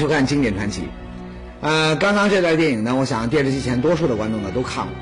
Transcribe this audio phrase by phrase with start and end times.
[0.00, 0.80] 收看《经典传奇》。
[1.60, 4.94] 呃，刚刚这段电影呢，我想电视机前多数的观众呢都看过。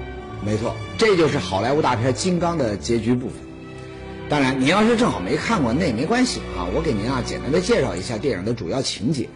[0.45, 3.37] 没错，这就是好莱坞大片《金刚》的结局部分。
[4.29, 6.66] 当然，你要是正好没看过，那也没关系啊。
[6.74, 9.29] 我给您啊简单的介绍一下电影的主要情节。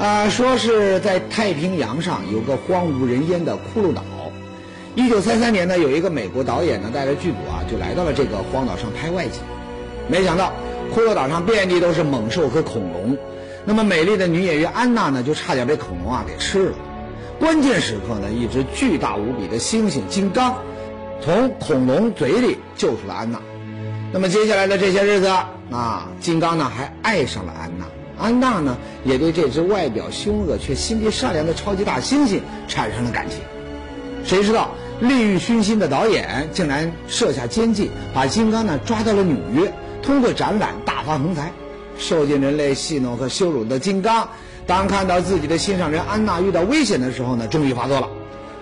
[0.00, 4.02] 啊，说是在太平洋上有个荒无人烟的骷髅岛。
[4.96, 9.40] 一九三三年呢，有一个美国导演呢带着剧组啊就来到了这个荒岛上拍外景。
[10.08, 10.52] 没想到，
[10.92, 13.16] 骷髅岛上遍地都是猛兽和恐龙。
[13.64, 16.72] 那么美丽的女演员安娜呢，就差点被恐龙啊给吃了。
[17.38, 20.56] 关键时刻呢，一只巨大无比的猩猩金刚，
[21.20, 23.40] 从恐龙嘴里救出了安娜。
[24.12, 25.26] 那么接下来的这些日子
[25.70, 27.86] 啊，金刚呢还爱上了安娜，
[28.18, 33.38] 安娜呢也对这只外表凶恶却心地善良的超级大猩猩产生了感情。
[34.24, 41.52] 谁知道利欲熏心的导演竟然设下奸计，把金刚呢抓到了纽约，通过展览大发横财。
[42.02, 44.28] 受尽人类戏弄和羞辱的金刚，
[44.66, 48.10] 当看到自己的心上人安娜遇到危险的时候呢，终于发作了。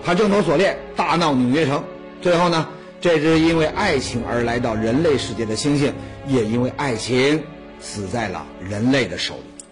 [0.03, 1.83] 他正头锁链，大闹纽约城。
[2.21, 2.67] 最后呢，
[3.01, 5.91] 这只因为爱情而来到人类世界的猩猩，
[6.27, 7.43] 也因为爱情
[7.79, 9.63] 死在了人类的手里。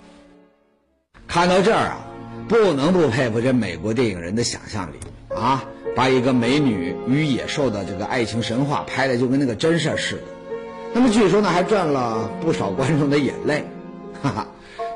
[1.28, 2.08] 看到这儿啊，
[2.48, 4.96] 不能不佩服这美国电影人的想象力
[5.30, 5.64] 啊，
[5.96, 10.22] 把一个美女与野兽的这个爱情神话拍的就跟那个真事儿似的。
[10.94, 13.66] 那么据说呢，还赚了不少观众的眼泪，
[14.22, 14.48] 哈哈！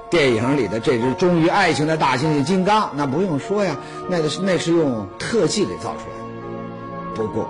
[0.10, 3.78] 电影里的这只忠于爱情的大猩猩金刚，那不用说呀，
[4.09, 7.16] 那个是那是用特技给造出来的。
[7.16, 7.50] 不过，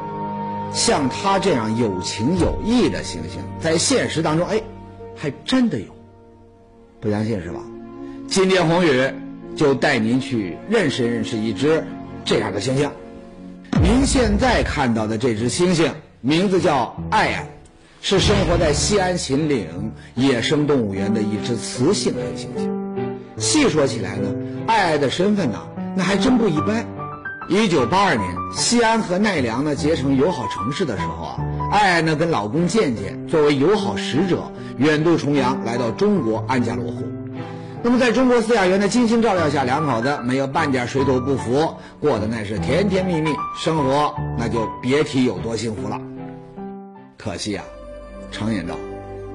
[0.73, 4.61] 像他这样有情有义的猩猩，在现实当中，哎，
[5.15, 5.87] 还真的有。
[7.01, 7.59] 不相信是吧？
[8.27, 9.11] 今天宏宇
[9.57, 11.83] 就带您去认识认识一只
[12.23, 12.89] 这样的猩猩。
[13.81, 17.49] 您现在看到的这只猩猩，名字叫爱爱。
[18.05, 19.65] 是生活在西安秦岭
[20.13, 22.69] 野生动物园的一只雌性黑猩猩。
[23.37, 24.27] 细说起来呢，
[24.67, 25.65] 爱爱的身份呢，
[25.95, 26.85] 那还真不一般。
[27.47, 31.39] 一九八二年，西安和奈良呢结成友好城市的时候啊，
[31.71, 37.05] 爱爱呢跟老公健健作为友好使者，远渡重洋来到中国安家落户。
[37.83, 46.01] 那么在中国饲养员的精心照料下，两口子没有半点水土不服，过得那是甜甜蜜蜜，生活那就别提有多幸福了。
[47.17, 47.63] 可惜啊。
[48.33, 48.75] 常言道：“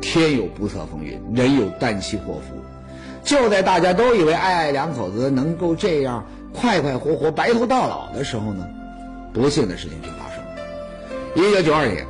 [0.02, 2.56] 天有不测风云，人有旦夕祸福。”
[3.24, 8.66] 就在大家都以为爱爱两口子能够这样快快活活白头到老的时候呢，
[9.32, 10.50] 不幸的事情就发生了。
[11.34, 12.04] 一九九二年，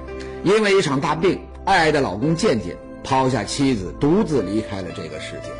[0.44, 5.50] 因为一场大病，爱爱的老公健健抛下妻子，独自离开了这个世界。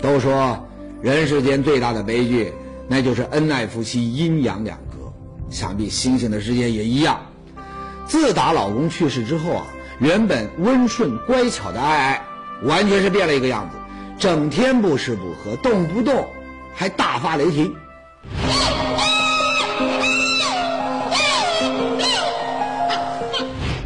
[0.00, 0.66] 都说
[1.02, 2.52] 人世间最大的悲剧，
[2.88, 5.12] 那就是恩爱夫妻阴阳两隔。
[5.50, 7.20] 想必星星的世界也一样。
[8.06, 9.66] 自打老公去世之后啊。
[10.00, 12.22] 原本温顺乖巧的爱爱，
[12.62, 13.76] 完全是变了一个样子，
[14.18, 16.26] 整天不吃不喝，动不动
[16.74, 17.70] 还大发雷霆。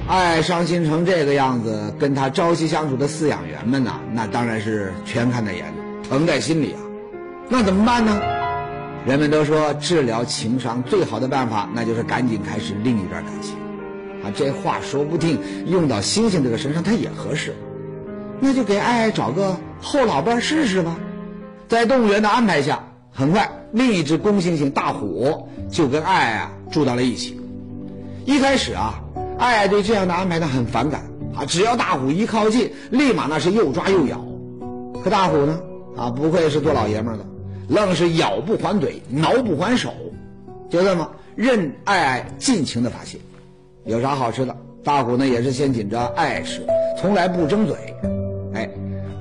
[0.06, 6.80] 爱伤心成这个样子，跟他朝夕相处的饲养员们呐，那当然是全看在眼里，疼在心里啊。
[7.48, 8.22] 那怎么办呢？
[9.04, 13.56] 人们都说治疗情伤最好的办法，那就是赶紧开始另一段感情。
[14.24, 17.54] 啊，这话说不定用到星星这个身上，它也合适。
[18.40, 20.96] 那就给爱爱找个后老伴试试吧。
[21.68, 27.40] 在动物园的安排下，很快另一只公猩猩大虎就跟爱爱啊住到了一起。
[28.24, 29.00] 一开始啊，
[29.38, 31.02] 爱爱对这样的安排呢很反感
[31.34, 34.24] 啊，只要大虎一靠近，立马那是又抓又咬。
[35.02, 35.60] 可大虎呢，
[35.96, 37.26] 啊，不愧是做老爷们的，
[37.68, 39.92] 愣是咬不还嘴，挠不还手，
[40.70, 43.18] 就这么任爱爱尽情的发泄。
[43.84, 46.66] 有啥好吃的，大虎呢也是先紧着爱吃，
[46.98, 47.76] 从来不争嘴。
[48.54, 48.68] 哎，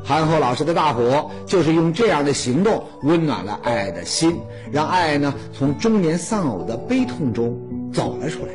[0.06, 4.40] 憨厚老实的大虎就是用这样的行动温暖了爱的心，
[4.72, 7.58] 让爱爱呢从中年丧偶的悲痛中
[7.94, 8.54] 走了出来。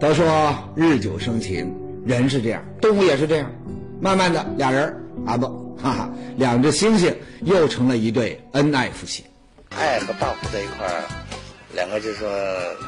[0.00, 1.72] 都说日久生情，
[2.04, 3.50] 人是这样，动物也是这样。
[4.00, 4.94] 慢慢的，俩人
[5.24, 5.46] 啊不，
[5.80, 9.24] 哈哈，两只猩猩又成了一对恩爱夫妻。
[9.70, 11.23] 爱和大虎在一块儿。
[11.74, 12.30] 两个就是说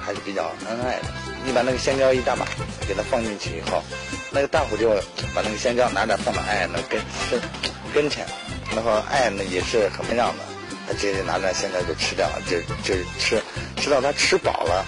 [0.05, 1.05] 还是比较恩爱的。
[1.45, 2.47] 你把那个香蕉一大把
[2.89, 3.83] 给它放进去以后，
[4.31, 4.91] 那个大虎就
[5.35, 7.01] 把那个香蕉拿着放到爱那跟
[7.31, 7.41] 跟
[7.95, 8.27] 跟前，
[8.75, 10.43] 然后爱呢也是很谦让的，
[10.89, 13.41] 他直接拿着香蕉就吃掉了，就就吃
[13.77, 14.85] 吃到他吃饱了，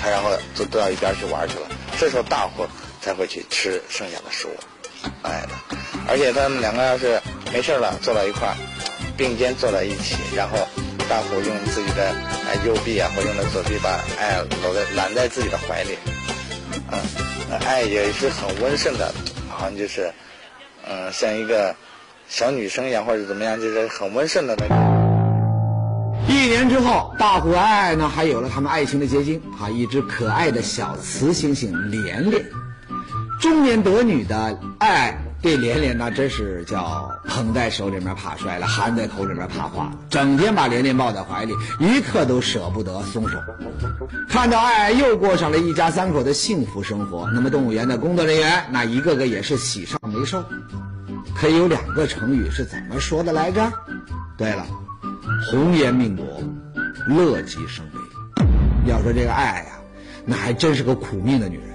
[0.00, 1.68] 他然后就都到一边去玩去了。
[1.98, 2.66] 这时候大虎
[3.02, 4.56] 才会去吃剩下的食物，
[5.22, 5.50] 爱的。
[6.08, 7.20] 而且他们两个要是
[7.52, 8.56] 没事了坐到一块儿，
[9.16, 10.56] 并肩坐在一起，然后。
[11.08, 12.14] 大虎用自己的
[12.46, 13.88] 哎右臂啊，或用的左臂把
[14.18, 15.96] 爱搂在揽在自己的怀里，
[16.92, 19.12] 嗯，爱也是很温顺的，
[19.48, 20.12] 好像就是，
[20.86, 21.74] 嗯，像一个
[22.28, 24.76] 小女生一样，或者怎么样，就是很温顺的那种。
[26.28, 32.44] 一年之后，大虎爱爱呢，还有了他们爱情的结晶啊，一只可爱的小雌猩猩连连。
[33.40, 43.38] 中年得女的爱爱对连连那真是叫捧在手里面怕摔了，含在口里面怕化了，整天把连连抱在怀里，一刻都舍不得松手。
[44.28, 50.44] 看到爱爱又过上了一家三口的幸福生活，那么动物园的工作人员那一个个也是喜上眉梢。
[51.36, 53.72] 可有两个成语是怎么说的来着？
[54.36, 54.66] 对了，
[55.50, 56.24] 红颜命薄，
[57.06, 58.44] 乐极生悲。
[58.90, 59.70] 要说这个爱爱呀，
[60.24, 61.68] 那还真是个苦命的女人。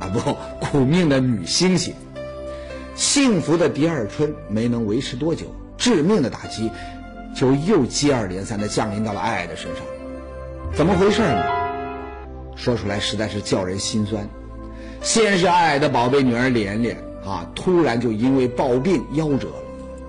[0.00, 0.36] 啊不，
[0.66, 1.92] 苦命的女猩猩。
[2.98, 5.46] 幸福的第二春没能维持多久，
[5.76, 6.68] 致命的打击
[7.32, 9.84] 就又接二连三的降临到了爱爱的身上。
[10.74, 11.44] 怎么回事呢？
[12.56, 14.28] 说出来实在是叫人心酸。
[15.00, 19.62] 先是爱爱的宝贝女儿连连啊，突然就因为暴病夭折了。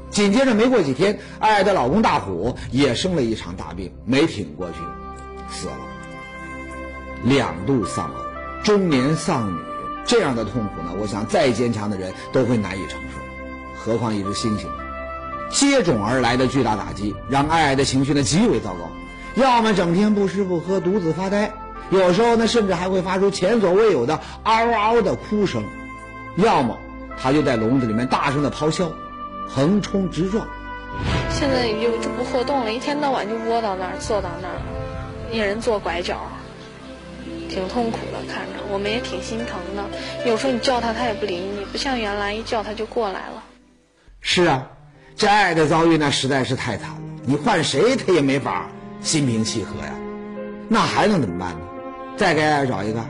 [0.10, 4.78] 紧接着没过几天，爱爱的老公大虎也生了一场大病，没挺过去，
[5.52, 5.78] 死了。
[7.24, 8.16] 两度丧偶，
[8.64, 9.60] 中年丧女。
[10.10, 13.20] 这样的痛苦呢，我想再坚强的人都会难以承受，
[13.80, 14.66] 何况一只猩猩。
[15.52, 18.90] 接踵而来的巨大打击，让爱爱的情绪呢极为糟糕，
[19.36, 21.54] 要么整天不吃不喝，独自发呆，
[21.92, 25.64] 有时候呢甚至还会发出前所未有的嗷嗷的哭声，
[26.38, 26.76] 要么
[27.22, 28.92] 他就在笼子里面大声的咆哮，
[29.48, 30.48] 横冲直撞。
[31.30, 34.58] 现在就就不活动了，一天到晚就窝到那儿，坐到那儿，
[35.32, 36.18] 一人坐拐角。
[37.50, 39.84] 挺痛苦的，看着我们也挺心疼的。
[40.26, 43.44] 有时候你叫他，他也不理你，不像原来一叫他就过来了。
[44.22, 44.70] 是啊，
[45.16, 47.02] 这爱的遭遇那实在是太惨了。
[47.26, 48.70] 你换谁他也没法
[49.02, 49.94] 心平气和呀。
[50.70, 51.60] 那还能怎么办呢？
[52.16, 53.04] 再给爱找一个？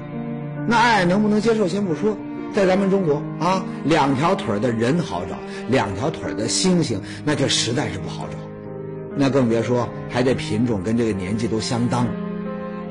[0.67, 2.17] 那爱能不能接受先不说，
[2.53, 5.37] 在咱们中国啊，两条腿的人好找，
[5.67, 8.37] 两条腿的猩猩那就实在是不好找。
[9.15, 12.07] 那更别说还得品种跟这个年纪都相当。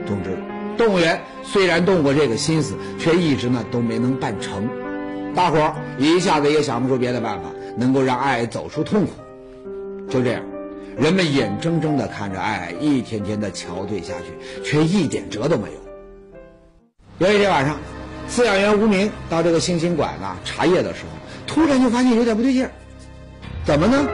[0.07, 0.37] 总之。
[0.79, 4.69] 动物园虽然动过这个心思，却一直呢都没能办成。
[5.35, 9.13] 大伙儿一下子也想不出别的办法，能够让爱爱走出痛苦。
[10.09, 10.43] 就这样，
[10.97, 17.27] 人们眼睁睁地看着爱爱一天天的憔悴下去，却一点辙都没有。
[17.27, 17.77] 有一天晚上，
[18.31, 21.11] 饲养员吴明到这个猩猩馆呢查夜的时候，
[21.47, 22.71] 突然就发现有点不对劲儿。
[23.65, 24.09] 怎么呢？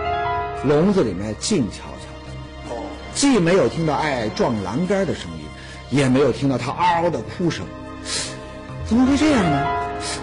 [0.67, 2.81] 笼子里面静悄悄的，
[3.15, 5.44] 既没有听到爱爱撞栏杆的声音。
[5.95, 7.65] 也没有听到他嗷嗷的哭声，
[8.85, 9.65] 怎么会这样呢？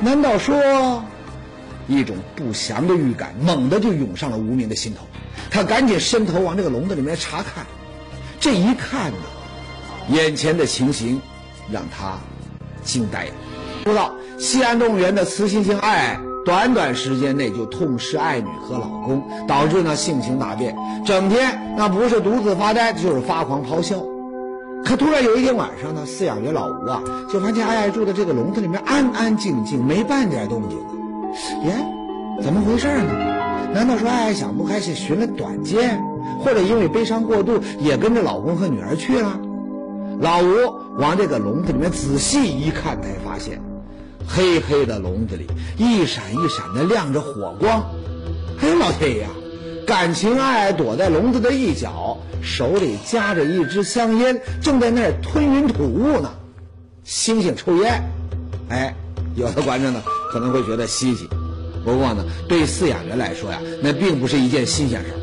[0.01, 1.01] 难道说，
[1.87, 5.05] 一种不祥的预感猛地就涌上了无名的心头。
[5.49, 7.65] 他赶紧伸头往这个笼子里面查看，
[8.37, 9.17] 这一看呢，
[10.09, 11.21] 眼前的情形
[11.71, 12.17] 让他
[12.83, 13.31] 惊呆了。
[13.85, 24.03] 说到西安动物园的雌猩猩爱，短短时间内就痛失爱女和老公，导致呢性情大变，整天那不是独自发呆，就是发狂咆哮。
[24.91, 30.91] 可突然有一天晚上呢，饲养员老吴啊，就发现爱爱住的这个笼子里面安安静静，没半点动静啊。
[31.63, 31.73] 耶，
[32.43, 33.13] 怎么回事呢？
[33.73, 35.97] 难道说爱爱想不开是寻了短见，
[36.43, 39.39] 或者因为悲伤过度也跟着老公和女儿去了？
[40.19, 40.47] 老吴
[40.97, 43.61] 往这个笼子里面仔细一看，才发现，
[44.27, 47.81] 黑黑的笼子里一闪一闪的亮着火光。
[48.61, 49.23] 哎呦老天爷！
[49.23, 49.29] 啊
[49.87, 52.17] 感情爱爱躲在笼子的一角。
[52.41, 56.31] 手里夹着一支香烟，正在那儿吞云吐雾呢。
[57.05, 58.03] 猩猩抽烟，
[58.69, 58.95] 哎，
[59.35, 61.27] 有的观众呢可能会觉得稀奇，
[61.83, 65.17] 不过呢，对饲养员来说呀，那并不是一件新鲜事儿。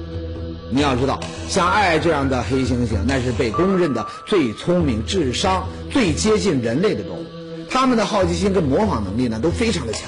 [0.70, 7.24] 你要知道，像爱爱这样的黑猩猩，那是被公认的最聪明、智商最接近人类的动物。
[7.70, 10.02] 它们的好奇心跟模仿能力呢都非常的强，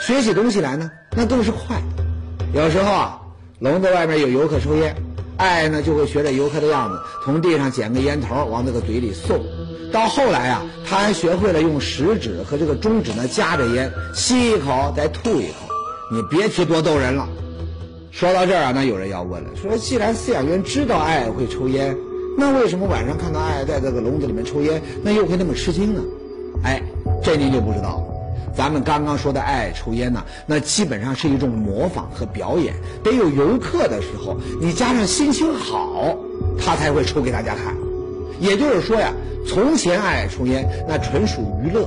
[0.00, 1.82] 学起东西来呢那更是快。
[2.54, 3.20] 有时候啊，
[3.58, 4.94] 笼子外面有游客抽烟。
[5.36, 9.44] 爱呢就会学着游客的样子，从地上捡个烟头往那个嘴里送。
[9.92, 15.54] 到后来啊，他还学会了用食指和这个中指呢夹着烟，吸一口再吐一口。
[16.10, 17.28] 你别提多逗人了。
[18.10, 21.96] 说到这儿啊，那有人要问了，说既然饲养员知道爱会抽烟，
[22.38, 26.02] 那为什么晚上看到爱爱在这个笼子里面抽烟，那又会那么吃惊呢？
[26.64, 26.82] 哎，
[27.22, 28.15] 这您就不知道了。
[28.56, 32.74] 咱们刚刚说的爱抽烟呢，那基本上是一种模仿和表演。
[33.04, 36.16] 得有游客的时候，你加上心情好，
[36.58, 37.74] 他才会抽给大家看。
[38.40, 39.12] 也就是说呀，
[39.46, 41.86] 从前爱抽烟那纯属娱乐，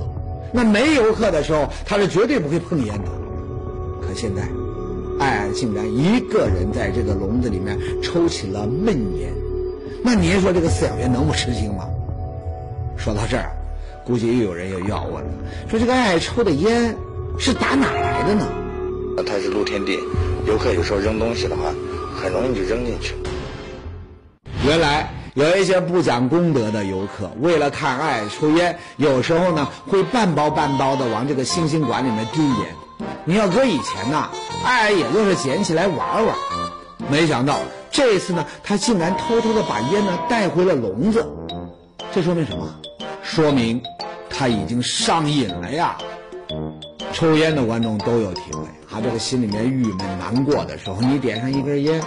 [0.53, 3.09] 那没游客的时候，他是绝对不会碰烟的。
[4.01, 4.43] 可现在，
[5.19, 9.33] 爱竟然一个人在这个笼子里面抽起了闷烟，
[10.03, 11.88] 那您说这个饲养员能不吃惊吗？
[12.95, 13.58] 说到这儿。
[14.09, 15.31] 估计又有人又要问了，
[15.69, 16.97] 说这个爱抽的烟
[17.37, 18.47] 是打哪来的呢？
[19.23, 19.99] 它是露天地，
[20.47, 21.71] 游客有时候扔东西的话，
[22.19, 23.13] 很容易就扔进去。
[24.65, 32.75] 原来有一些不讲公德的游客，为了看爱抽烟，有时候呢会半包半包的往这个星星馆里面丢烟。
[33.25, 34.31] 你要搁以前呐，
[34.65, 36.35] 爱也就是捡起来玩玩，
[37.11, 37.59] 没想到
[37.91, 41.23] 这次呢，他竟然偷偷的把烟呢带回了笼子。
[42.11, 42.67] 这说明什么？
[43.21, 43.79] 说明
[44.39, 45.98] 他已经上瘾了呀！
[47.12, 52.01] 抽烟的观众都有体会，他这个心里面郁闷难过的时候，你点上一根烟，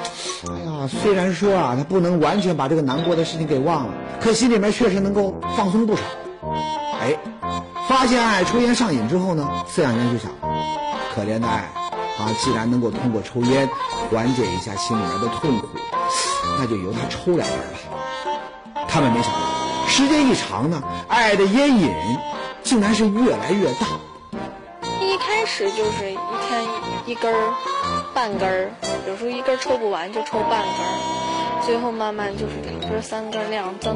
[0.48, 6.00] 哎呀，虽然说啊，他不能完全把这个难过的事情给忘了，可心里面确实能够放松不少。
[7.02, 7.14] 哎，
[7.86, 10.32] 发现爱抽烟上瘾之后呢，饲养员就想，
[11.14, 11.70] 可怜的爱，
[12.18, 13.68] 啊，既然能够通过抽烟
[14.10, 15.68] 缓解一下心里面的痛苦，
[16.58, 18.86] 那就由他抽两根吧。
[18.88, 19.38] 他们没想到，
[19.94, 21.94] 时间一长呢，爱的烟瘾
[22.62, 23.86] 竟然是越来越大。
[25.02, 26.16] 一开始就是一
[26.48, 26.64] 天
[27.04, 27.52] 一根儿、
[28.14, 28.70] 半根儿，
[29.06, 33.94] 有时候一根抽不完就抽半根儿，最后慢慢就是两根、三根那样增，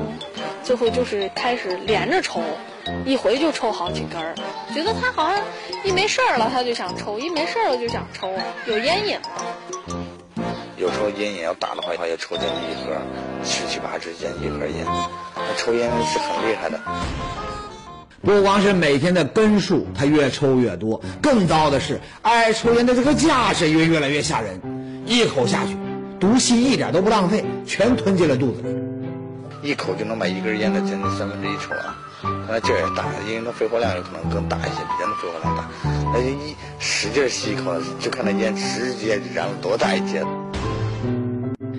[0.62, 2.42] 最后就是开始连着抽，
[3.06, 4.34] 一回就抽好几根儿。
[4.74, 5.42] 觉得他好像
[5.82, 8.30] 一没事儿了他就想抽，一没事儿了就想抽，
[8.66, 9.96] 有烟瘾了。
[10.76, 13.00] 有时候烟瘾要大的话，也抽进去一盒，
[13.42, 15.08] 十七八支烟一盒烟，那
[15.56, 16.80] 抽烟是很厉害的。
[18.22, 24.60] 不光是每天的根数，他越抽越多，更糟的是，爱抽烟的这个架势也越来越吓人。
[25.06, 25.76] 一口下去，
[26.18, 29.68] 毒气一点都不浪费，全吞进了肚子里。
[29.68, 35.68] 一口就能把一根烟的将近三分之一抽完，那劲儿也大，因为它肺活量有可能更大一些，比人的肺活量大。
[36.12, 40.24] 那就一使劲吸一口，就看那烟直接燃了多大一截。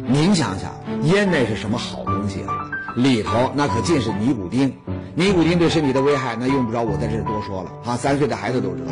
[0.08, 2.67] 您想想，烟那是什么好东西啊？
[2.98, 4.74] 里头那可尽是尼古丁。
[5.13, 7.96] 尼古丁对身体的危害，那用不着我在这多说了啊！
[7.96, 8.92] 三岁的孩子都知道。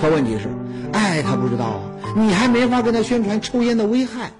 [0.00, 0.48] 可问题是，
[0.92, 1.80] 爱他不知道啊，
[2.16, 4.30] 你还没法跟他宣传抽烟的危害。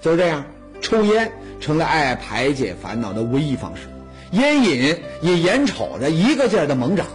[0.00, 0.44] 就这样，
[0.80, 3.88] 抽烟成了爱排解烦恼的唯一方式，
[4.30, 7.06] 烟瘾也眼瞅着一个劲儿的猛长。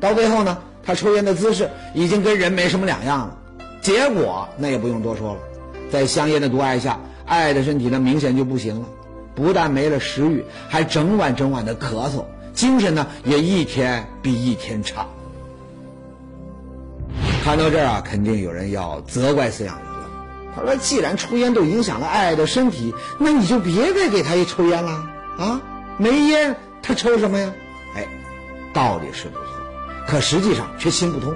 [0.00, 3.38] 到最后呢，他抽烟的姿势已经跟人没什么两样了。
[3.80, 5.40] 结果那也不用多说了，
[5.90, 8.86] 在香烟的毒害下，爱的身体呢明显就不行了。
[9.34, 12.24] 不但没了食欲，还整晚整晚的咳嗽，
[12.54, 15.06] 精神呢也一天比一天差。
[17.44, 20.10] 看到这儿啊，肯定有人要责怪饲养员了。
[20.54, 24.90] 他说：“既然抽烟都影响了爱爱的身体，那你就别再给他一抽烟了
[25.38, 25.60] 啊！
[25.96, 27.52] 没烟他抽什么呀？”
[27.96, 28.06] 哎，
[28.72, 29.44] 道理是不错，
[30.06, 31.34] 可实际上却行不通。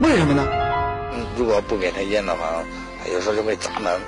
[0.00, 0.44] 为什么呢？
[1.36, 2.64] 如果不给他烟的话，
[3.12, 4.00] 有时候就会砸门。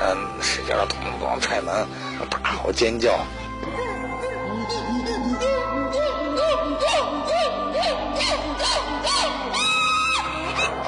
[0.00, 1.86] 嗯，使劲的咚咚咚踹门，
[2.30, 3.12] 大吼尖叫，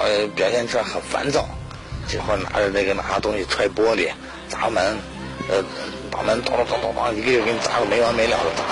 [0.02, 1.46] 呃，表现出来很烦躁。
[2.08, 4.10] 这会儿拿着那个拿东西踹玻璃、
[4.48, 4.98] 砸门，
[5.48, 5.62] 呃，
[6.10, 8.62] 把门咚咚咚咚咚一个个给你砸个没完没了的砸，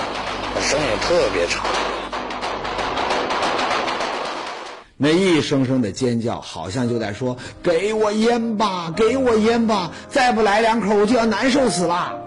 [0.61, 1.63] 声音特别吵。
[4.97, 12.21] 那一声声的尖叫，好像就在说：“给我烟吧，给我烟吧，再不来两口，我就要难受死了。”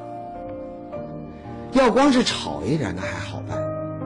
[1.73, 3.59] 要光是吵一点，那还好办。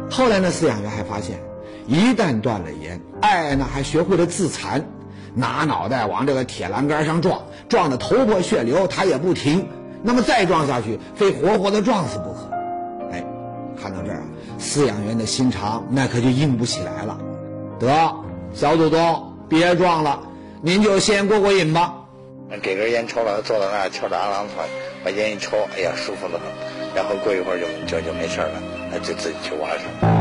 [0.09, 1.41] 后来呢，饲养员还发现，
[1.89, 4.87] 一旦断了烟，爱呢还学会了自残，
[5.35, 9.67] 拿脑袋往这个铁栏杆上撞，撞得头破血流，他也不停。
[10.05, 12.49] 那么再撞下去，非活活的撞死不可。
[13.11, 13.25] 哎，
[13.81, 14.23] 看到这儿，
[14.61, 17.19] 饲养员的心肠那可就硬不起来了。
[17.81, 18.15] 得。
[18.55, 20.21] 小祖宗，别撞了，
[20.61, 21.95] 您就先过过瘾吧。
[22.61, 24.65] 给根烟抽了，坐在那儿翘着二郎腿，
[25.03, 26.43] 把烟一抽，哎呀，舒服的很。
[26.95, 30.13] 然后过一会儿就就就没事了，那就自己去玩去了。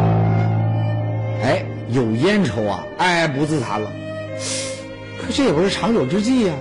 [1.43, 3.91] 哎，有烟抽啊，哎，不自残了。
[5.19, 6.53] 可这也不是长久之计呀。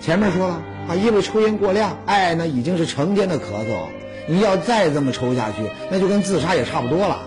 [0.00, 3.86] 前面说了啊，因为抽烟过量，哎，那已经是成天的咳嗽。
[4.28, 5.56] 你要再这么抽下去，
[5.90, 7.22] 那就跟自杀也差不多了。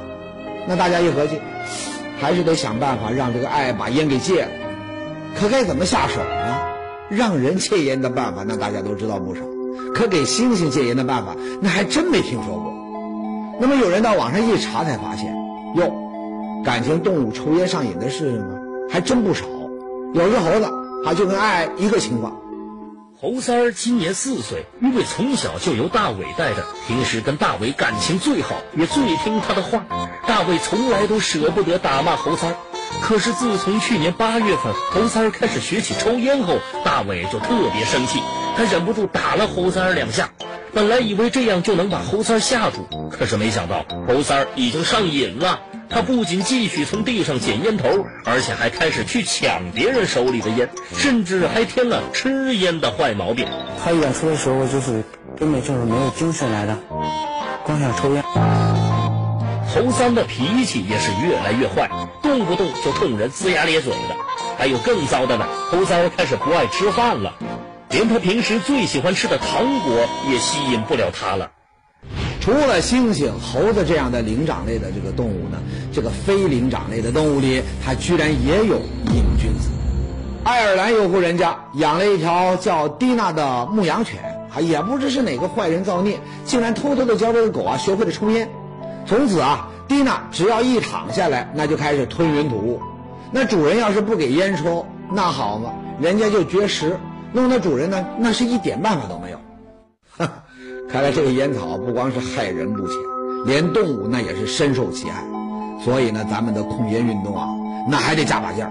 [0.67, 1.39] 那大家一合计。
[2.19, 4.49] 还是得想办法让这个爱把烟给戒了，
[5.39, 6.59] 可该怎么下手呢？
[7.09, 9.41] 让人戒烟的办法，那大家都知道不少，
[9.95, 12.73] 可给猩猩戒烟的办法，那还真没听说过。
[13.59, 15.33] 那么有人到网上一查，才发现，
[15.75, 15.91] 哟，
[16.63, 18.59] 感情动物抽烟上瘾的事呢，
[18.89, 19.45] 还真不少。
[20.13, 20.69] 有只猴子，
[21.05, 22.35] 他，就跟爱一个情况。
[23.21, 29.85] 猴三儿今年四岁，因为从小就由大伟带着，平时跟大伟感情最好，也最听他的话。
[30.39, 32.55] 大伟从来都舍不得打骂猴三儿。
[33.01, 38.21] 可是自从去年八月份猴三儿开始学起抽烟后，大伟就特别生气，
[38.55, 40.29] 他忍不住打了猴三儿两下。
[40.73, 47.89] 本来以为这样就能把猴三儿吓住，可是没想到猴三儿已经上瘾了，他不仅继续从地上捡烟头，
[48.23, 53.45] 而且还开始去抢别人手里的烟，甚至还添了吃烟的坏毛病。
[53.83, 55.03] 他演出的时候就是
[55.37, 56.77] 根本就是没有精神来的，
[57.65, 58.23] 光想抽烟。
[59.69, 61.89] 侯三的脾气也是越来越坏，
[62.23, 64.15] 动不动就冲人龇牙咧嘴的。
[64.57, 67.35] 还有更糟的呢，侯三开始不爱吃饭了，
[67.91, 71.51] 连他平时最喜欢吃的糖果也吸引不了他了。
[72.41, 75.59] 除了猩猩、猴子这样的灵长类的这个动物呢，
[75.93, 78.77] 这个非灵长类的动物里，它居然也有
[79.13, 79.69] 瘾君子。
[80.43, 84.19] 爱尔兰有户人家养了一条叫蒂娜的牧羊犬，
[84.51, 88.49] 啊，也不知是哪个坏人造孽，竟然偷偷的教这个狗啊学会了抽烟。
[89.09, 92.79] 从此啊，蒂娜只要一躺下来，那就开始吞云吐雾。
[93.31, 96.95] 那主人要是不给烟抽，那好嘛，人家就绝食，
[97.33, 99.39] 弄得主人呢，那是一点办法都没有。
[100.15, 100.31] 哈。
[100.91, 102.95] 看来这个烟草不光是害人不浅，
[103.47, 105.23] 连动物那也是深受其害。
[105.83, 107.47] 所以呢，咱们的控烟运动啊，
[107.89, 108.69] 那还得加把劲儿。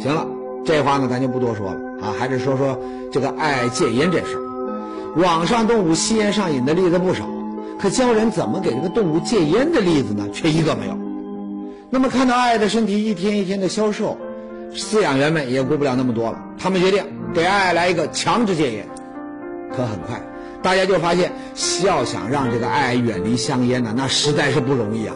[0.00, 0.26] 行了，
[0.64, 2.78] 这话呢咱就不多说了啊，还是说说
[3.12, 5.20] 这个爱戒烟这事儿。
[5.20, 7.26] 网上动物吸烟上瘾的例子不少，
[7.78, 10.96] 可教人怎么给这个动物戒烟的例子呢，却一个没有。
[11.90, 14.16] 那么看到爱的身体一天一天的消瘦，
[14.74, 17.04] 饲养员们也顾不了那么多了，他们决定
[17.34, 18.86] 给爱来一个强制戒烟。
[19.70, 20.20] 可很快。
[20.62, 21.30] 大家就发现，
[21.84, 25.14] 要想让这个爱远离香烟呢，那实在是不容易啊！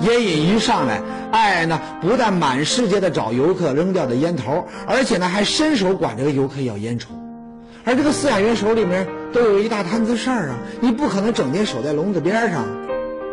[0.00, 7.10] 烟瘾一上来，爱呢不但满世界的找游客扔掉的烟头，而且呢还伸手管这个游客要烟抽。
[7.90, 12.64] 而这个饲养员手里面都有一大摊子事儿啊，你不可能整天守在笼子边上。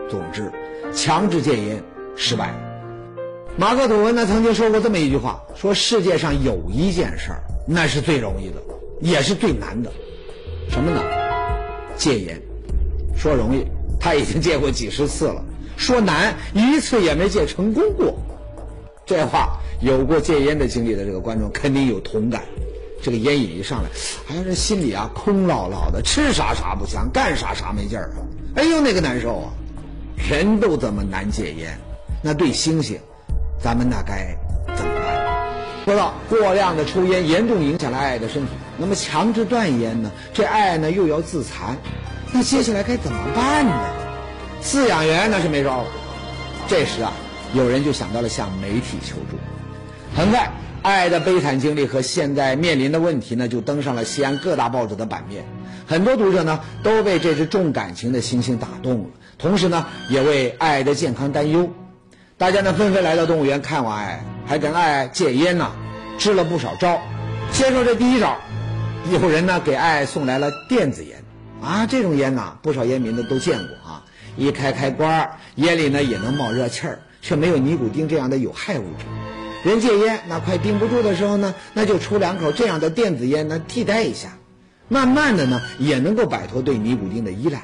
[0.10, 0.52] 总之，
[0.92, 1.84] 强制戒烟
[2.16, 2.56] 失败。
[3.56, 8.56] 马克吐温呢曾经说过这么一句话：说世界上有一件事儿，那是最容易的，
[9.00, 9.92] 也是最难的，
[10.72, 11.04] 什么呢？
[11.96, 12.42] 戒烟，
[13.16, 13.64] 说容易，
[14.00, 15.44] 他已经戒过几十次了；
[15.78, 18.18] 说难，一次也没戒成功过。
[19.06, 22.42] 这话有过戒烟的经历的这个观众肯定有同感。
[23.08, 23.90] 这个烟瘾一上来，
[24.28, 28.20] 还是心里啊空落落的，吃啥啥不香，干啥啥没劲儿啊！
[28.58, 29.48] 哎呦，那个难受啊！
[30.30, 31.80] 人都这么难戒烟，
[32.22, 32.98] 那对猩猩，
[33.64, 34.36] 咱们那该
[34.76, 35.86] 怎么办？
[35.86, 38.50] 说到过量的抽烟严重影响了爱爱的身体。
[38.78, 40.12] 那么强制断烟呢？
[40.34, 41.78] 这爱爱呢又要自残，
[42.34, 43.72] 那接下来该怎么办呢？
[44.62, 45.88] 饲养员那是没招了。
[46.68, 47.14] 这时啊，
[47.54, 49.38] 有人就想到了向媒体求助。
[50.14, 50.52] 很快，
[50.88, 55.44] 爱的悲惨经历和现在面临的问题呢，就登上了西安各大报纸的版面。
[55.86, 61.74] 很多读者呢都被这只重感情的猩猩打动了，同时呢也为爱的健康担忧。
[62.38, 65.74] 大家呢纷纷来到动物园看望爱，还跟爱戒烟呢，
[66.18, 67.02] 支了不少招。
[67.52, 68.38] 先说这第一招。
[69.12, 71.22] 有人呢给爱送来了电子烟，
[71.62, 74.06] 啊，这种烟呐，不少烟民呢都见过啊。
[74.38, 79.27] 一开开关，烟里呢也能冒热气儿，却没有尼古丁这样的有害物质。
[79.64, 84.38] 人戒烟那快顶不住的时候呢，那就抽两口这样的电子烟呢替代一下，
[84.88, 87.60] 慢慢的呢也能够摆脱对尼古丁的依赖。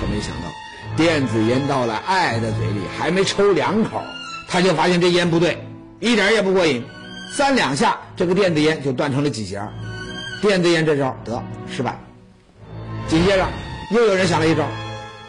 [0.00, 0.48] 可没想到，
[0.96, 4.00] 电子烟到了爱的嘴里，还没抽两口，
[4.48, 5.66] 他就发现这烟不对，
[6.00, 6.84] 一点也不过瘾。
[7.32, 9.60] 三两下，这个电子烟就断成了几节。
[10.40, 11.98] 电子烟这招得失败，
[13.08, 13.48] 紧接着
[13.90, 14.68] 又有人想了一招，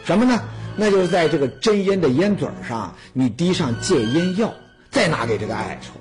[0.04, 0.40] 什么呢？
[0.76, 4.54] 那就是在这个真烟的烟嘴上，你滴上戒烟药，
[4.96, 5.92] 再拿给这个爱爱抽。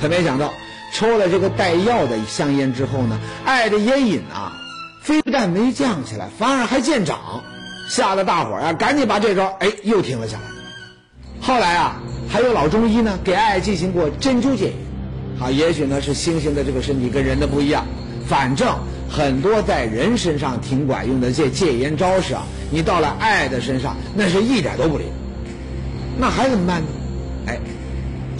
[0.00, 0.54] 可没想到，
[0.94, 4.52] 抽了这个带药的香烟之后呢，爱的烟瘾啊，
[5.02, 7.42] 非但没降起来，反而还见长，
[7.88, 10.44] 吓得大伙儿啊，赶紧把这招哎又停了下来。
[11.40, 14.74] 后来啊，还有老中医呢，给爱进行过针灸戒烟。
[15.40, 17.84] 啊，也许呢是猩猩的这个身体跟人的不一样。
[18.28, 18.78] 反正
[19.10, 25.08] 很多在人身上挺管用的这戒烟招式啊，你到了爱的身上，那是一点都不灵。
[26.16, 26.86] 那还怎么办呢？
[27.48, 27.58] 哎，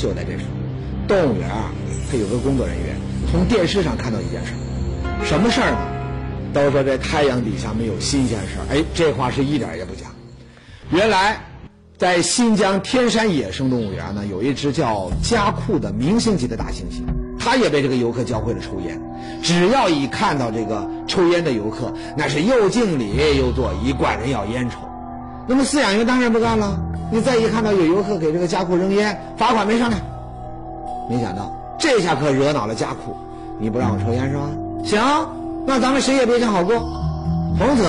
[0.03, 1.71] 就在这时候，动物园啊，
[2.11, 2.97] 它有个工作人员
[3.31, 4.53] 从电视上看到一件事，
[5.25, 5.79] 什么事儿呢？
[6.53, 10.07] 都说这太阳底下没有新鲜事儿，哎，这话是一点也不假。
[10.91, 11.41] 原来，
[11.97, 17.05] 在新疆天山野生动物园呢，有一只叫加库的明星级的大猩猩。
[17.39, 19.01] 他也被这个游客教会了抽烟，
[19.43, 24.79] 只要一看到这个抽烟的游客，那是又敬礼又作揖，管人要烟抽。
[25.47, 26.81] 那么饲养员当然不干了，
[27.13, 30.01] 你再一看到有游客给这个家库扔烟，罚款没商量。
[31.11, 33.15] 没想到这下可惹恼了家库，
[33.61, 34.49] 你不让我抽烟是吧？
[34.83, 35.29] 行，
[35.67, 36.75] 那咱们谁也别想好过。
[37.59, 37.85] 从此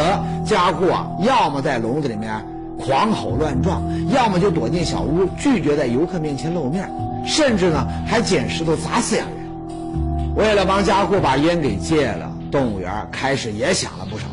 [0.45, 2.45] 家库啊，要么在笼子里面
[2.77, 6.91] 狂吼乱撞，要么就躲进小屋，拒绝在游客面前露面，
[7.25, 10.35] 甚至呢还捡石头砸饲养员。
[10.35, 14.25] 为了帮家库把烟给戒了，动物园开始也想了不少。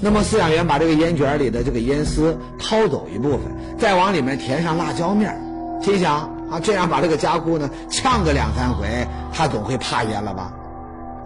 [0.00, 3.40] 那么饲养员把这个烟卷里的这个烟丝掏走一部分，
[3.78, 5.38] 再往里面填上辣椒面儿，
[5.82, 8.86] 心想啊，这样把这个家库呢呛个两三回，
[9.32, 10.52] 它总会怕烟了吧？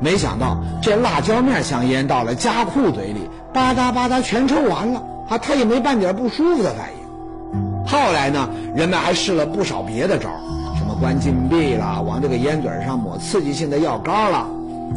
[0.00, 7.84] 没想到这辣椒面香烟到了家库嘴里，吧嗒吧嗒全抽完了啊，他也没半点不舒服的反应。
[7.84, 10.38] 后来呢，人们还试了不少别的招儿，
[10.78, 14.46] 什么关禁闭了，往这个烟嘴上抹刺激性的药膏了，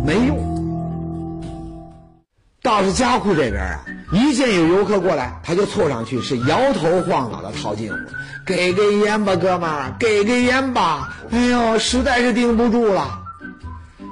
[0.05, 0.38] 没用。
[2.63, 7.97] 倒是家库这边啊，一见有游客过来，他就凑上去，是摇头晃脑的套近乎，
[8.45, 11.10] 给根烟吧，哥们儿，给根烟吧。
[11.32, 13.19] 哎呦，实在是顶不住了。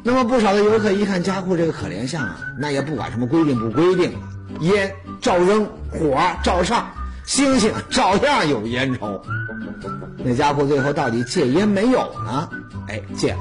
[0.04, 4.18] 那么不少的游客一看家库这个可怜相啊，那也不管什么规定不规定，
[4.62, 6.90] 烟照扔，火照上，
[7.26, 9.22] 星星照样有烟抽。
[10.24, 12.50] 那家库最后到底戒烟没有呢？
[12.88, 13.40] 哎，戒了。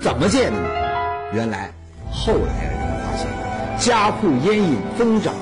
[0.00, 0.68] 怎么戒的呢？
[1.32, 1.72] 原来
[2.10, 3.28] 后来人发现，
[3.78, 5.34] 家库烟瘾增长，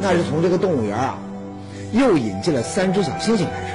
[0.00, 1.18] 那是从这个动物园啊，
[1.92, 3.74] 又引进了三只小猩猩开始。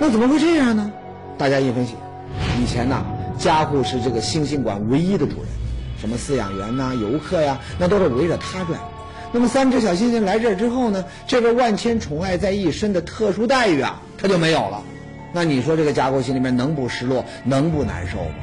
[0.00, 0.90] 那怎么会这样呢？
[1.36, 1.94] 大家一分析，
[2.62, 3.04] 以前呢。
[3.38, 5.46] 家户是这个猩猩馆唯一的主人，
[6.00, 8.80] 什么饲养员呐、游客呀，那都是围着他转。
[9.30, 14.82] 那么三只小猩猩来这儿之后呢，这个万千宠爱在一身的特殊待遇啊，他就没有了。
[15.32, 18.34] 那你说这个家狗心里面能不失落，能不难受吗？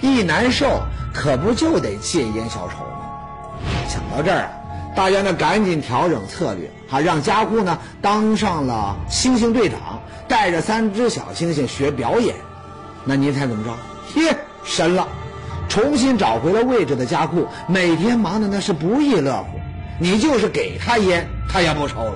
[0.00, 0.80] 一难受，
[1.12, 2.86] 可不就得戒烟消愁？
[3.88, 4.50] 想到这儿啊，
[4.94, 12.36] 大家呢赶紧调整策略，哈，让家户呢当上了猩猩队长，带着三只小猩猩学表演。
[13.04, 14.20] 那您猜怎么着？
[14.20, 15.08] 耶，神了！
[15.68, 19.58] 重新找回了位置的家库，每天忙的那是不亦乐乎。
[19.98, 22.14] 你就是给他烟，他也不抽了。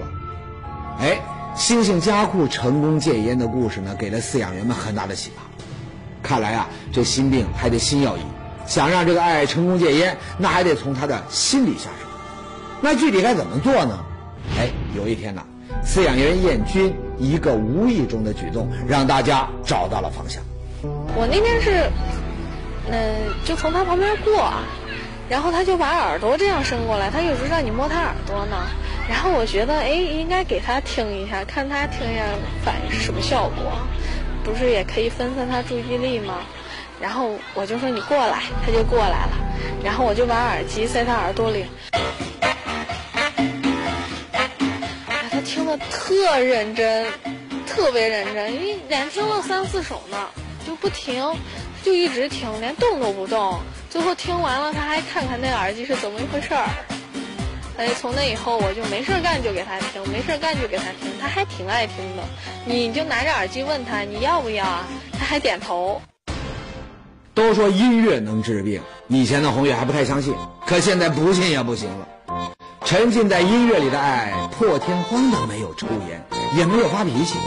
[1.01, 1.21] 哎，
[1.57, 5.43] 猩猩家库成功戒烟的故事呢，给了饲养员们很大的启发。
[6.23, 8.21] 看来啊，这心病还得心药医。
[8.67, 12.07] 想让这个爱成功戒烟，那还得从他的心理下手。
[12.81, 14.05] 那具体该怎么做呢？
[14.59, 15.43] 哎，有一天呢，
[15.85, 20.43] 饲养员燕军一个无意中的举动，让大家找到了方向。
[21.15, 21.91] 我那天是，
[22.91, 24.53] 嗯，就从他旁边过，
[25.29, 28.57] 然后他就把耳朵这样伸过来，他有时候让你摸他耳朵呢。
[29.09, 32.23] 然后我觉得，哎，应该给他听一下，看他听一下
[32.65, 33.73] 反应是什么效果，
[34.45, 36.35] 不是也可以分散他注意力吗？
[37.03, 39.33] 然后我就说你过来，他就过来了。
[39.85, 41.67] 然后我就把耳机塞他耳朵里，
[45.31, 47.13] 他听得特认真，
[47.67, 50.29] 特别认真，因为连听了三四首呢。
[50.65, 51.21] 就不停，
[51.83, 53.59] 就一直听，连动都不动。
[53.91, 56.69] 最后听完了，他还看看那耳机是怎么一回事儿。
[57.79, 62.23] 哎，从那以后我就没事干就给他听，没事干就给他听，他还挺爱听的。
[62.65, 64.87] 你就拿着耳机问他你要不要啊，
[65.19, 66.01] 他还点头。
[67.35, 70.35] 都说音乐能治病，以前的红月还不太相信，
[70.67, 72.09] 可现在不信也不行了。
[72.85, 76.23] 沉浸在音乐里的爱，破天荒的没有抽烟，
[76.57, 77.39] 也没有发脾气。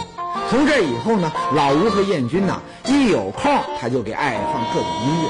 [0.50, 5.30] 从这以后呢，老吴和燕军呢，一有空他就给爱爱放各种音乐，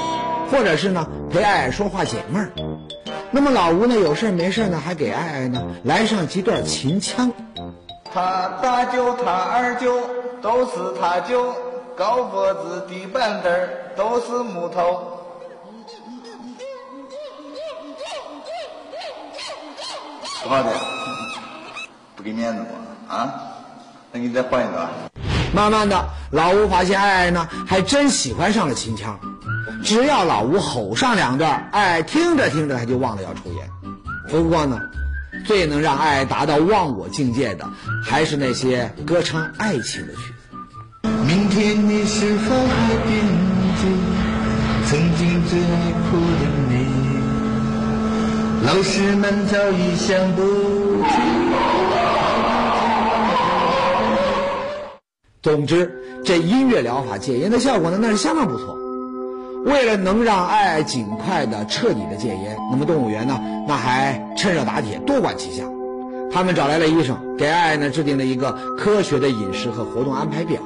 [0.50, 2.52] 或者是呢陪爱爱说话解闷儿。
[3.30, 7.30] 那么老吴呢，有事没事呢，还给爱爱呢来上几段秦腔。
[8.14, 10.00] 他大舅他二舅
[10.40, 11.52] 都是他舅，
[11.94, 15.12] 高脖子低板凳儿都是木头。
[20.42, 20.70] 不好的，
[22.14, 22.68] 不给面子吗
[23.08, 23.34] 啊？
[24.12, 24.88] 那你再换一个。
[25.52, 29.18] 慢慢的，老吴发现爱爱呢，还真喜欢上了秦腔。
[29.82, 33.68] 只要老吴吼上两段，爱爱听着听着他就忘了要抽烟。
[34.28, 34.78] 不过呢，
[35.44, 37.68] 最能让爱爱达到忘我境界的，
[38.04, 41.08] 还是那些歌唱爱情的曲子。
[41.26, 42.94] 明天你是否还
[48.66, 51.08] 老师们早已想不起。
[55.40, 55.88] 总之，
[56.24, 58.76] 这音乐疗法戒烟的效果呢，那是相当不错。
[59.66, 65.62] 为了能让爱爱尽快的、彻底的戒烟，那么动物园呢，那还趁热打铁，多管齐下。
[66.32, 70.60] 他们找来了医生，给爱爱呢制定了一个科学的饮食和活动安排表。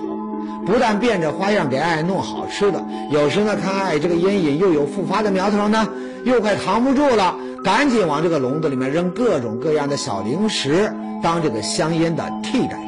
[0.65, 5.87] 不但变着花样给爱爱弄好吃的，有时呢看爱爱这个烟瘾又有复发的苗头呢，
[6.25, 10.91] 又快扛不住了，赶紧往这个笼子里面扔各种各样的小零食，
[11.23, 12.87] 当这个香烟的替代品。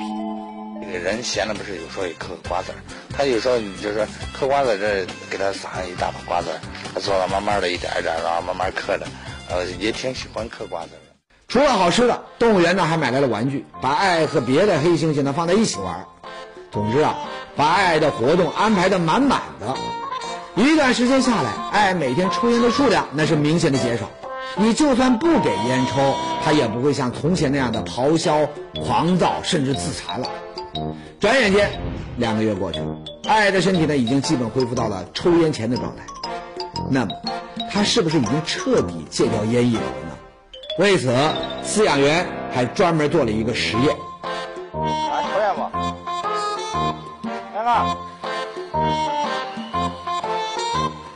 [0.81, 2.79] 这个人闲了不是有时候也嗑瓜子儿，
[3.15, 6.61] 他有时候你就是嗑瓜子这给他撒上一大把瓜子儿，
[6.95, 9.07] 他坐那慢慢的一点一点，然后慢慢嗑着，
[9.51, 11.13] 呃，也挺喜欢嗑瓜子的。
[11.49, 16.07] 除了好吃的，动物园呢还买来了玩具，把爱爱和别的黑猩猩呢放在一起玩。
[16.71, 17.15] 总之啊，
[17.57, 19.75] 把爱爱的活动安排的满满的。
[20.55, 24.11] 一段时间下来，爱爱每天抽烟的数量那是明显的减少。
[24.57, 28.47] 你就算不给烟抽，他也不会像从前那样的咆哮、
[28.85, 30.29] 狂躁，甚至自残了。
[31.19, 31.71] 转眼间，
[32.17, 36.05] 两个月过去了，爱爱的身体呢，已经基本恢复到了抽烟前的状态。
[36.91, 37.11] 那么，
[37.71, 40.17] 他是不是已经彻底戒掉烟瘾了呢？
[40.79, 41.15] 为此，
[41.65, 43.97] 饲养员还专门做了一个实验。
[44.73, 45.63] 啊，抽烟不？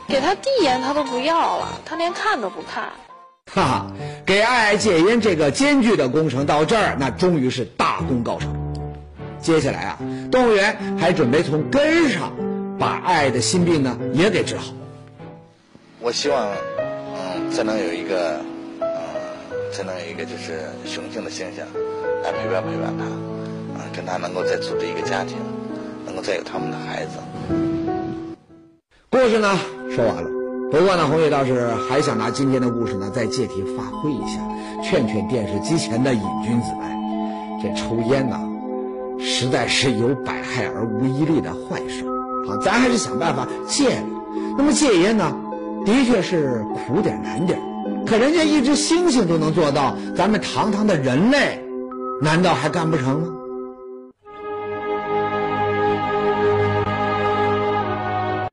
[0.07, 2.91] 给他递烟，他都不要了，他连看都不看。
[3.49, 3.91] 哈哈，
[4.25, 8.53] 给爱爱戒烟这个艰巨的工程到这儿，那终于是大功告成。
[9.41, 9.99] 接下来啊，
[10.31, 12.33] 动物园还准备从根上
[12.77, 14.73] 把爱爱的心病呢也给治好。
[15.99, 18.39] 我希望，嗯，再能有一个，
[18.81, 18.87] 嗯，
[19.71, 21.65] 再能有一个就是雄性的形象
[22.23, 23.05] 来陪伴陪伴他，
[23.79, 25.37] 啊，跟他能够再组织一个家庭，
[26.05, 27.17] 能够再有他们的孩子。
[29.09, 29.57] 故事呢
[29.95, 30.29] 说完了，
[30.69, 34.39] 不过呢，红叶倒是还想拿今天的故事呢再借题发挥一下，
[34.83, 38.37] 劝劝电视机前的瘾君子们，这抽烟呢，
[39.17, 42.05] 实在是有百害而无一利的坏事
[42.49, 44.03] 啊，咱还是想办法戒了。
[44.57, 45.33] 那么戒烟呢，
[45.85, 47.57] 的确是苦点难点
[48.05, 51.63] 可人家一只猩猩都能做到，咱们堂堂的人类，
[52.21, 53.27] 难道还干不成吗？